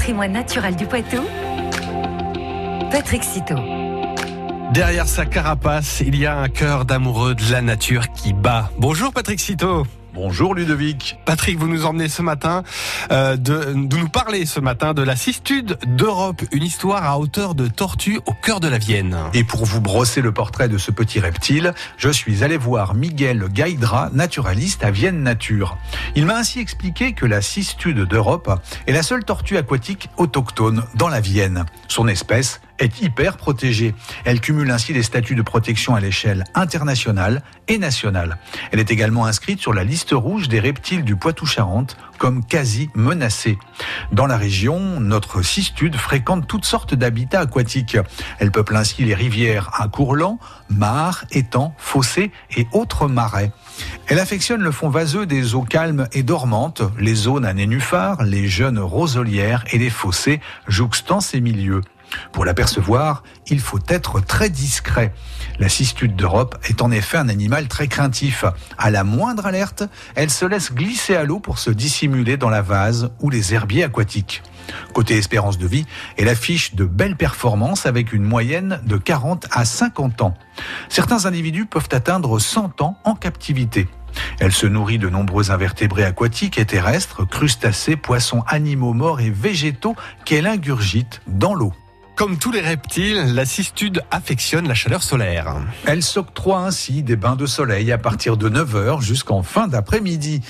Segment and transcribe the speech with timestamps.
[0.00, 1.20] patrimoine naturel du Poitou,
[2.90, 3.58] Patrick Citeau.
[4.72, 8.70] Derrière sa carapace, il y a un cœur d'amoureux de la nature qui bat.
[8.78, 9.84] Bonjour Patrick Citeau.
[10.12, 11.18] Bonjour Ludovic.
[11.24, 12.64] Patrick, vous nous emmenez ce matin
[13.12, 17.54] euh, de, de, nous parler ce matin de la cistude d'Europe, une histoire à hauteur
[17.54, 19.16] de tortue au cœur de la Vienne.
[19.34, 23.46] Et pour vous brosser le portrait de ce petit reptile, je suis allé voir Miguel
[23.52, 25.78] Gaidra, naturaliste à Vienne Nature.
[26.16, 28.50] Il m'a ainsi expliqué que la cistude d'Europe
[28.88, 31.66] est la seule tortue aquatique autochtone dans la Vienne.
[31.86, 33.94] Son espèce est hyper protégée.
[34.24, 38.38] Elle cumule ainsi les statuts de protection à l'échelle internationale et nationale.
[38.72, 43.58] Elle est également inscrite sur la liste rouge des reptiles du Poitou-Charentes comme quasi menacés.
[44.12, 47.96] Dans la région, notre cistude fréquente toutes sortes d'habitats aquatiques.
[48.38, 53.52] Elle peuple ainsi les rivières à courlents, mares, étangs, fossés et autres marais.
[54.06, 58.48] Elle affectionne le fond vaseux des eaux calmes et dormantes, les zones à nénuphars, les
[58.48, 61.82] jeunes roselières et les fossés jouxtant ces milieux.
[62.32, 65.12] Pour l'apercevoir, il faut être très discret.
[65.58, 68.44] La cistude d'Europe est en effet un animal très craintif.
[68.78, 72.62] À la moindre alerte, elle se laisse glisser à l'eau pour se dissimuler dans la
[72.62, 74.42] vase ou les herbiers aquatiques.
[74.92, 79.64] Côté espérance de vie, elle affiche de belles performances avec une moyenne de 40 à
[79.64, 80.34] 50 ans.
[80.88, 83.88] Certains individus peuvent atteindre 100 ans en captivité.
[84.40, 89.96] Elle se nourrit de nombreux invertébrés aquatiques et terrestres, crustacés, poissons, animaux morts et végétaux
[90.24, 91.72] qu'elle ingurgite dans l'eau.
[92.20, 95.56] Comme tous les reptiles, la cistude affectionne la chaleur solaire.
[95.86, 100.42] Elle s'octroie ainsi des bains de soleil à partir de 9h jusqu'en fin d'après-midi.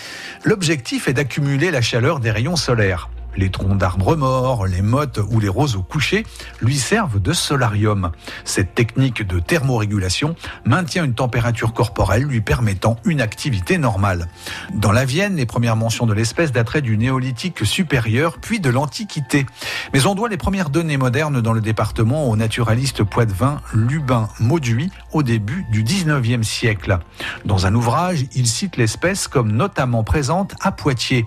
[0.43, 3.09] L'objectif est d'accumuler la chaleur des rayons solaires.
[3.37, 6.25] Les troncs d'arbres morts, les mottes ou les roseaux couchés
[6.61, 8.11] lui servent de solarium.
[8.45, 14.29] Cette technique de thermorégulation maintient une température corporelle lui permettant une activité normale.
[14.75, 19.47] Dans la Vienne, les premières mentions de l'espèce dateraient du néolithique supérieur puis de l'Antiquité.
[19.93, 24.91] Mais on doit les premières données modernes dans le département au naturaliste poitevin Lubin Mauduit
[25.13, 26.99] au début du 19e siècle.
[27.45, 31.27] Dans un ouvrage, il cite l'espèce comme notamment présente à Poitiers.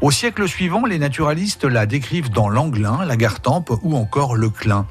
[0.00, 4.86] Au siècle suivant, les naturalistes la décrivent dans l'Anglin, la Gartempe ou encore le Clin.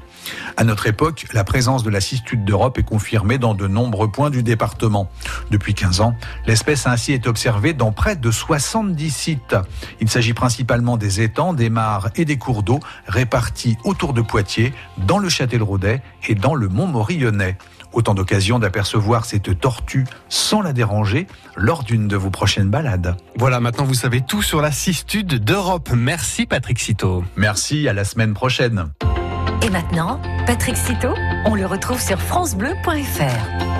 [0.56, 4.30] À notre époque, la présence de la cistude d'Europe est confirmée dans de nombreux points
[4.30, 5.10] du département.
[5.50, 6.14] Depuis 15 ans,
[6.46, 9.56] l'espèce ainsi est observée dans près de 70 sites.
[10.00, 14.72] Il s'agit principalement des étangs, des mares et des cours d'eau répartis autour de Poitiers,
[14.98, 17.56] dans le Châtel-Rodet et dans le Mont-Morillonnais.
[17.92, 21.26] Autant d'occasions d'apercevoir cette tortue sans la déranger
[21.56, 23.16] lors d'une de vos prochaines balades.
[23.36, 25.90] Voilà, maintenant vous savez tout sur la cistude d'Europe.
[25.94, 27.24] Merci Patrick Citeau.
[27.36, 28.88] Merci, à la semaine prochaine.
[29.62, 31.14] Et maintenant, Patrick Citeau,
[31.44, 33.62] on le retrouve sur francebleu.fr.